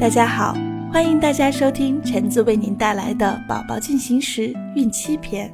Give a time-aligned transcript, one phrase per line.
[0.00, 0.56] 大家好，
[0.90, 5.52] 欢迎大家收听橙子为您带来的《宝宝进行时孕期篇》。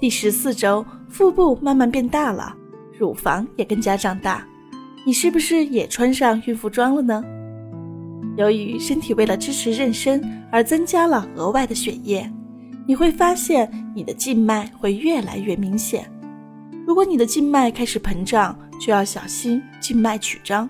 [0.00, 2.56] 第十四周，腹部慢慢变大了，
[2.98, 4.42] 乳房也更加长大，
[5.04, 7.22] 你是不是也穿上孕妇装了呢？
[8.38, 10.18] 由于身体为了支持妊娠
[10.50, 12.26] 而增加了额外的血液，
[12.86, 16.10] 你会发现你的静脉会越来越明显。
[16.86, 20.68] 如果你的静脉开始膨胀，就要小心静脉曲张。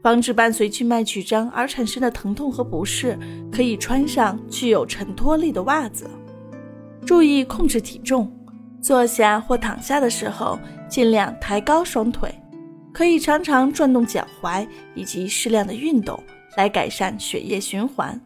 [0.00, 3.18] 防止伴随静脉曲张而产生的疼痛和不适，
[3.50, 6.08] 可以穿上具有承托力的袜子。
[7.04, 8.30] 注意控制体重，
[8.80, 10.58] 坐下或躺下的时候
[10.88, 12.32] 尽量抬高双腿，
[12.92, 16.18] 可以常常转动脚踝以及适量的运动
[16.56, 18.18] 来改善血液循环。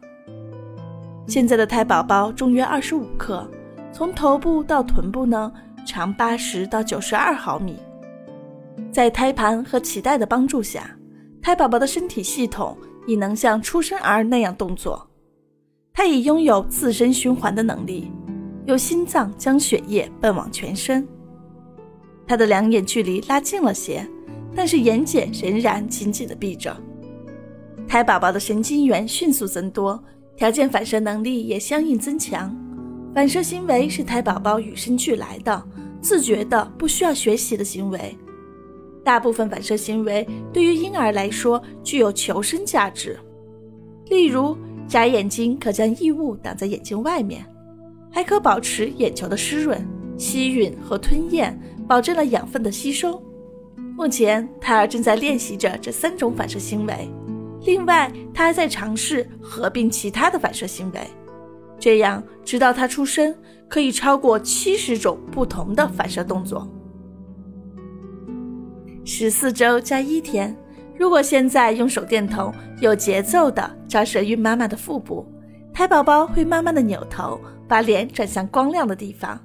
[1.27, 3.49] 现在的胎宝宝重约二十五克，
[3.91, 5.51] 从头部到臀部呢
[5.85, 7.77] 长八十到九十二毫米，
[8.91, 10.95] 在胎盘和脐带的帮助下。
[11.43, 15.05] 胎宝宝的身体系统已能像出生儿那样动作，
[15.93, 18.09] 他已拥有自身循环的能力，
[18.65, 21.05] 由心脏将血液奔往全身。
[22.25, 24.07] 他的两眼距离拉近了些，
[24.55, 26.73] 但是眼睑仍然紧紧地闭着。
[27.89, 30.01] 胎宝宝的神经元迅速增多，
[30.37, 32.55] 条件反射能力也相应增强。
[33.13, 35.61] 反射行为是胎宝宝与生俱来的、
[35.99, 38.17] 自觉的、不需要学习的行为。
[39.03, 43.19] 大部分反射行为对于婴儿来说具有求生价值，
[44.09, 47.45] 例如眨眼睛可将异物挡在眼睛外面，
[48.11, 49.77] 还可保持眼球的湿润；
[50.17, 53.21] 吸吮和吞咽保证了养分的吸收。
[53.97, 57.09] 目前，胎儿正在练习着这三种反射行为，
[57.65, 61.01] 另外他还在尝试合并其他的反射行为，
[61.77, 63.35] 这样直到他出生，
[63.67, 66.67] 可以超过七十种不同的反射动作。
[69.05, 70.55] 十四周加一天，
[70.97, 75.25] 如果现在用手电筒有节奏地照射孕妈妈的腹部，
[75.73, 79.37] 胎宝宝会慢慢地扭头，把脸转向光亮的地方。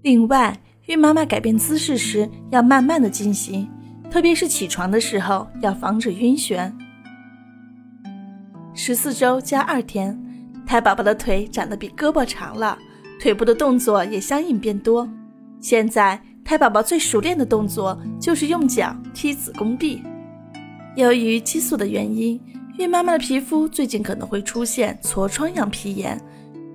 [0.00, 3.68] 另外，孕妈妈改变姿势时要慢慢地进行，
[4.10, 6.72] 特别是起床的时候要防止晕眩。
[8.72, 10.18] 十四周加二天，
[10.66, 12.78] 胎宝宝的腿长得比胳膊长了，
[13.20, 15.06] 腿部的动作也相应变多。
[15.60, 16.18] 现在。
[16.50, 20.02] 胎宝宝最熟练的动作就是用脚踢子宫壁。
[20.96, 22.42] 由于激素的原因，
[22.76, 26.20] 孕妈妈的皮肤最近可能会出现痤疮样皮炎，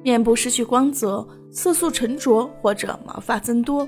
[0.02, 3.86] 面部失去光泽，色素沉着或者毛发增多。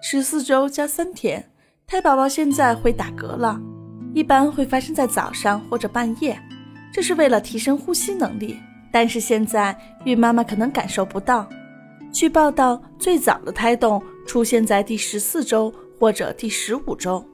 [0.00, 1.46] 十四周加三天，
[1.86, 3.60] 胎宝宝现在会打嗝了，
[4.14, 6.40] 一般会发生在早上或者半夜，
[6.90, 8.56] 这是为了提升呼吸能力。
[8.90, 11.46] 但是现在孕妈妈可能感受不到。
[12.10, 14.02] 据报道，最早的胎动。
[14.26, 17.24] 出现在第十四周或者第十五周，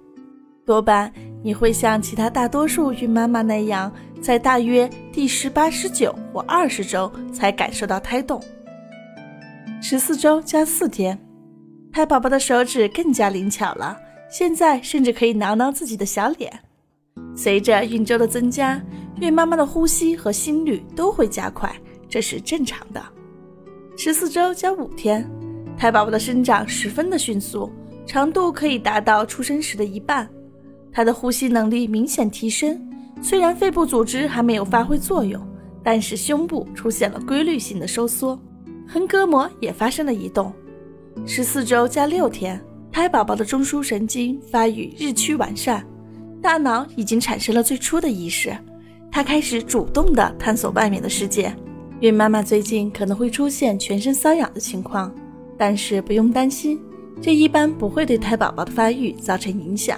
[0.64, 8.41] 多半你会像其他大多数孕妈妈那样，在大约第十八、十九或二十周才感受到胎动。
[9.80, 11.19] 十四周加四天，
[11.92, 13.98] 胎宝宝的手指更加灵巧了，
[14.30, 16.53] 现在甚至可以挠挠自己的小脸。
[17.34, 18.80] 随着孕周的增加，
[19.20, 21.74] 孕妈妈的呼吸和心率都会加快，
[22.09, 23.03] 这是正常的。
[23.97, 25.28] 十四周加五天。
[25.77, 27.71] 胎宝宝的生长十分的迅速，
[28.06, 30.28] 长度可以达到出生时的一半。
[30.93, 32.81] 他的呼吸能力明显提升，
[33.21, 35.41] 虽然肺部组织还没有发挥作用，
[35.83, 38.38] 但是胸部出现了规律性的收缩，
[38.87, 40.53] 横膈膜也发生了移动。
[41.27, 42.62] 十四周加六天，
[42.93, 45.84] 胎宝宝的中枢神经发育日趋完善，
[46.41, 48.56] 大脑已经产生了最初的意识，
[49.10, 51.54] 他开始主动地探索外面的世界。
[52.00, 55.12] 孕妈妈最近可能会出现全身瘙痒的情况。
[55.65, 56.77] 但是不用担心，
[57.21, 59.97] 这一般不会对胎宝宝的发育造成影响。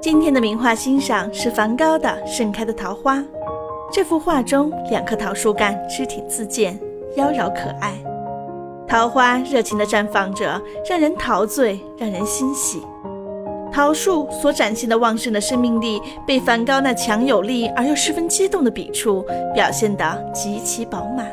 [0.00, 3.18] 今天的名画欣赏是梵高的《盛开的桃花》。
[3.92, 6.80] 这幅画中，两棵桃树干肢挺自健，
[7.16, 7.92] 妖娆可爱。
[8.88, 10.58] 桃花热情地绽放着，
[10.88, 12.80] 让人陶醉，让人欣喜。
[13.70, 21.30] 桃树所展现的旺盛的生命力，被梵高那强有力而又十分激动的笔触表现得极其饱满。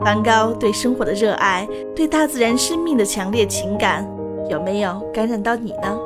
[0.00, 4.08] 梵高对生活的热爱，对大自然生命的强烈情感，
[4.48, 5.98] 有没有感染到你呢？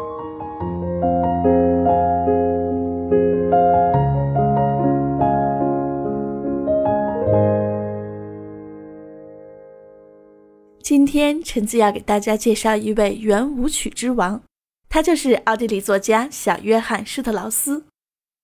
[11.10, 14.44] 今天橙子要给大家介绍一位圆舞曲之王，
[14.88, 17.84] 他就是奥地利作家小约翰施特劳斯。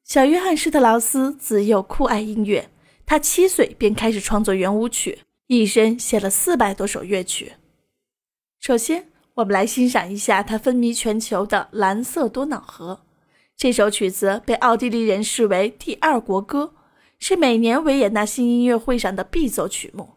[0.03, 2.69] 小约翰施特劳斯自幼酷爱音乐，
[3.07, 7.53] 他七岁便开始创作圆舞曲，一生写了四百多首乐曲。
[8.59, 13.03] 首先，我们来欣赏一下他风靡全球的《蓝色多瑙河》。
[13.57, 16.75] 这首曲子被奥地利人视为第二国歌，
[17.21, 20.16] 是每年维也纳新音乐会上的必奏曲目。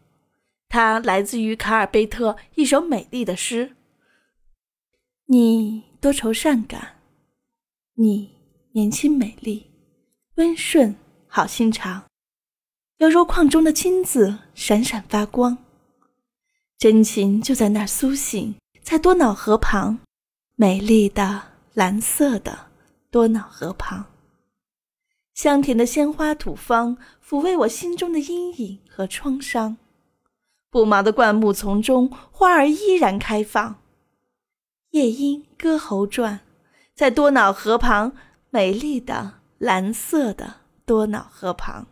[0.70, 3.74] 它来自于卡尔贝特一首美丽的诗
[5.26, 7.00] ：“你多愁善感，
[7.94, 8.30] 你
[8.70, 9.68] 年轻美丽，
[10.36, 10.94] 温顺
[11.26, 12.04] 好心肠，
[12.98, 15.58] 犹如矿中的金子闪闪发光。
[16.78, 19.98] 真情就在那儿苏醒，在多瑙河旁，
[20.54, 21.42] 美丽的
[21.74, 22.70] 蓝色的
[23.10, 24.06] 多瑙河旁，
[25.34, 29.76] 香甜的鲜花吐芳，抚慰我心中的阴影和创伤。”
[30.70, 33.76] 不毛的灌木丛中，花儿依然开放。
[34.90, 36.40] 夜莺歌喉转，
[36.94, 38.12] 在多瑙河旁，
[38.50, 40.54] 美丽的蓝色的
[40.86, 41.86] 多瑙河旁。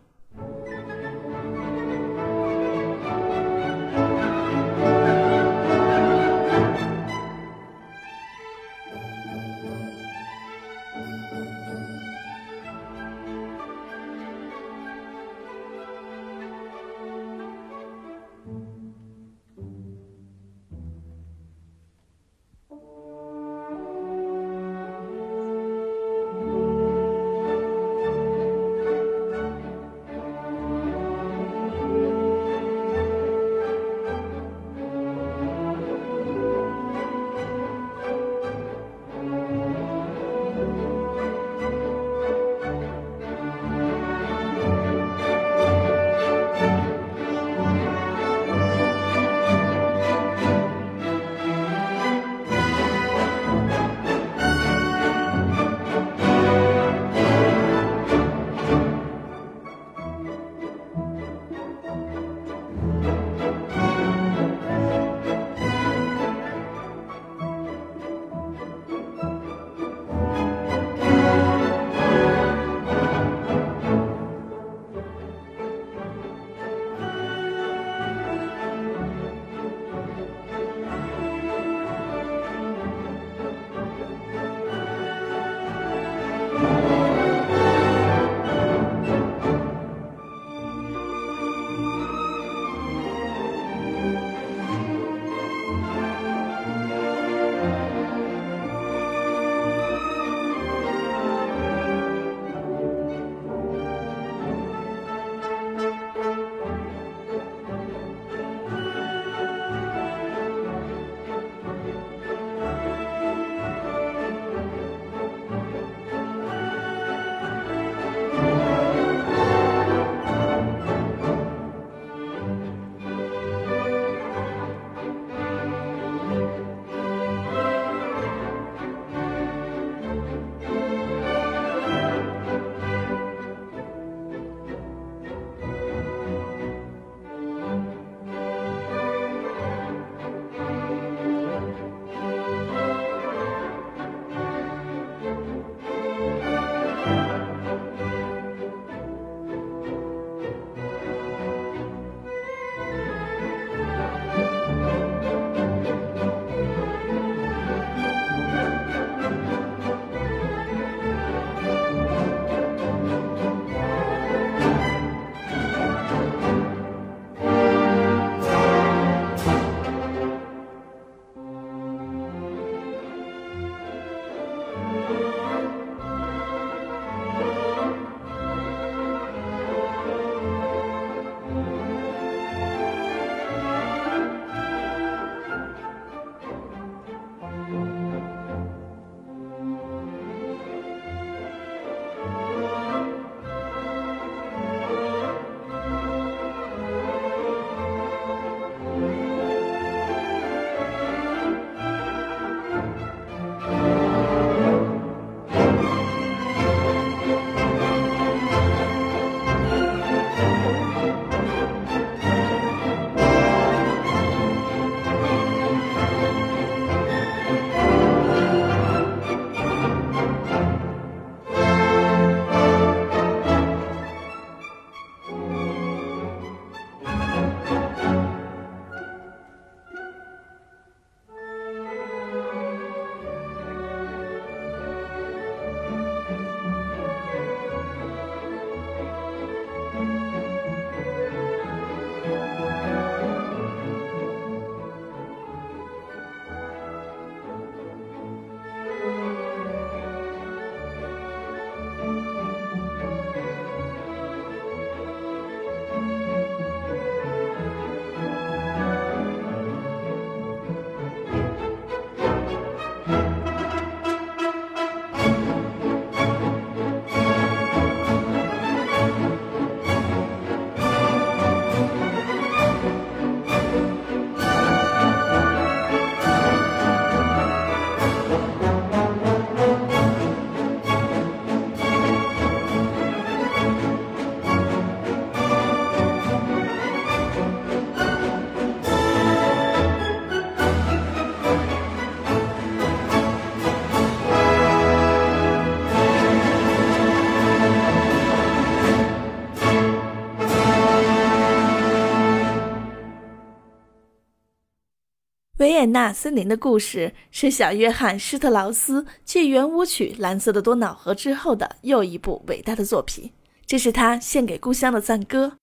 [305.59, 313.31] 维也纳森林的故事是小约翰·施特劳斯继圆舞曲《蓝色的多瑙河》之后的又一部伟大的作品。
[313.65, 315.57] 这是他献给故乡的赞歌。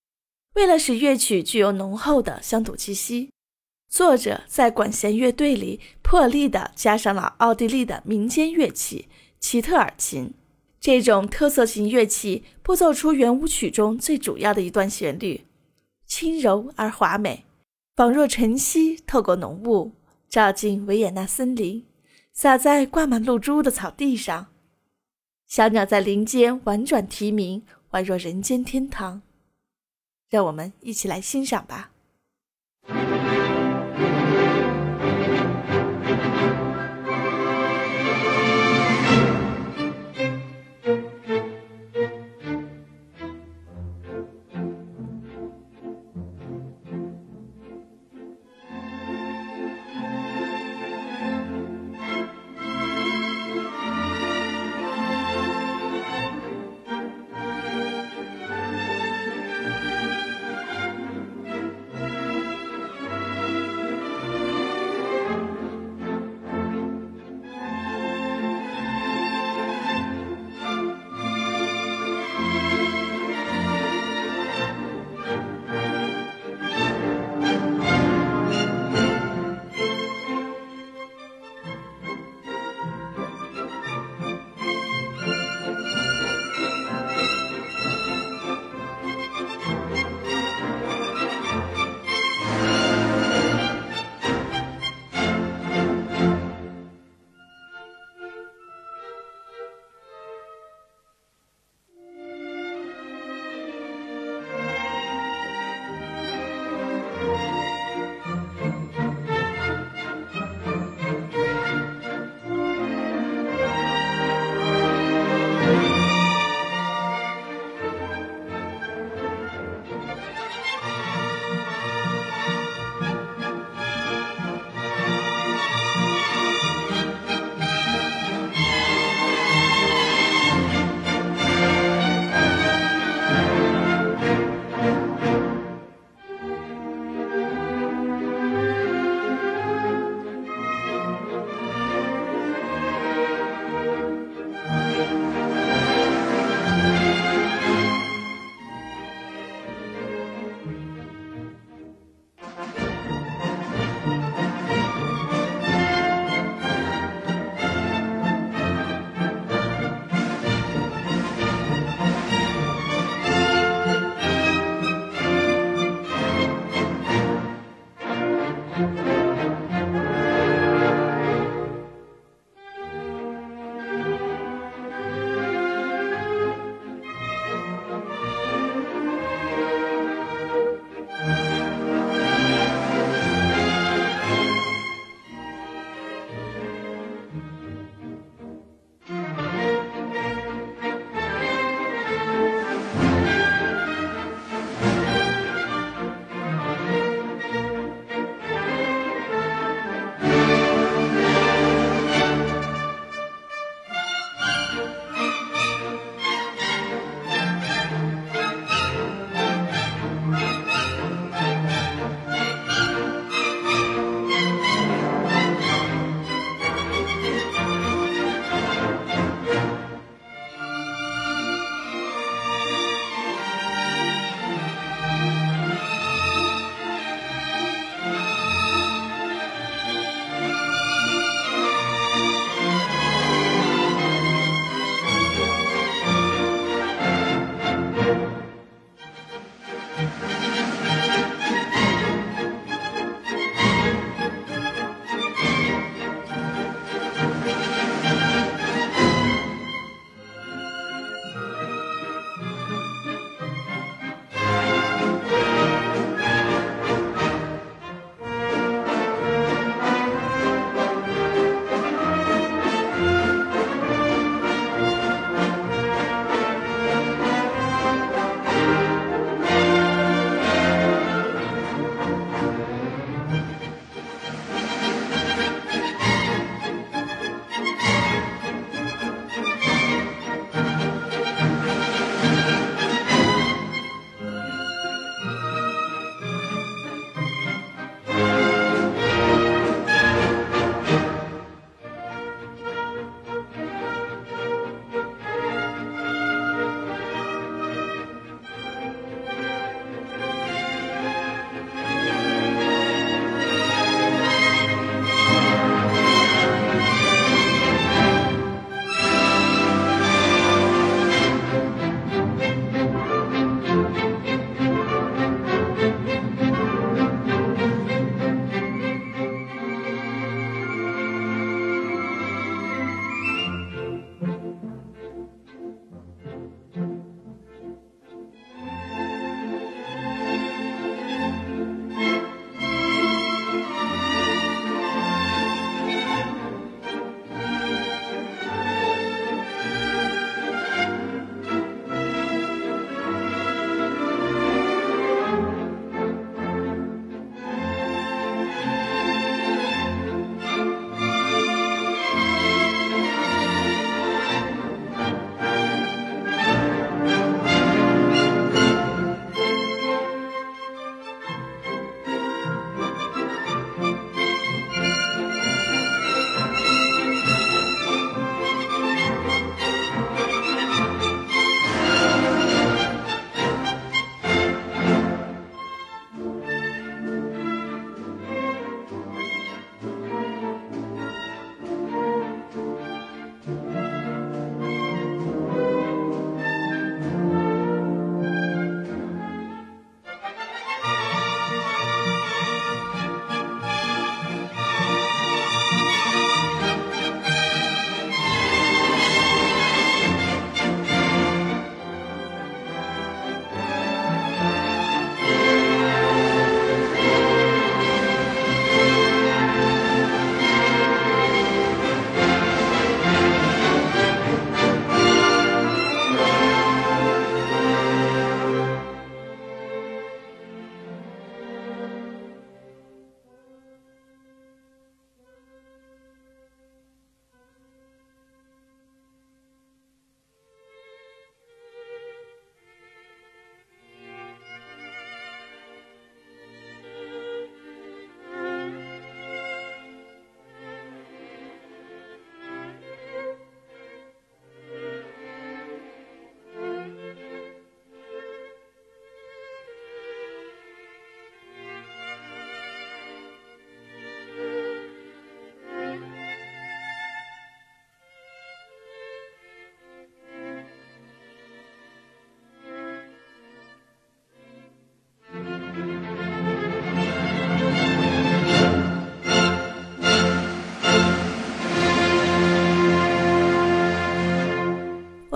[0.55, 3.31] 为了使乐曲具有浓厚的乡土气息，
[3.89, 9.09] 作者在管弦乐队里破例地加上了奥地利的民间乐器
[9.41, 10.35] 齐特尔琴。
[10.79, 15.47] 这种特色型乐器拨奏出圆舞曲中最主要的一段旋律，
[16.07, 17.46] 轻柔而华美。
[17.97, 19.93] 仿若晨曦透过浓雾，
[20.29, 21.83] 照进维也纳森林，
[22.31, 24.49] 洒在挂满露珠的草地上。
[25.47, 29.23] 小鸟在林间婉转啼鸣，宛若人间天堂。
[30.29, 31.93] 让我们一起来欣赏吧。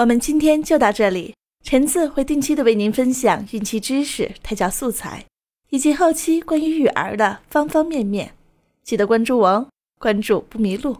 [0.00, 1.34] 我们今天就到这里。
[1.62, 5.26] 橙子会定期的为您分享孕期知识、胎教素材，
[5.68, 8.32] 以及后期关于育儿的方方面面。
[8.82, 10.96] 记得关注我哦，关注不迷路。